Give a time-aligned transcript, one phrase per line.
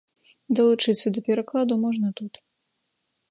[0.59, 2.33] Далучыцца да перакладу можна тут.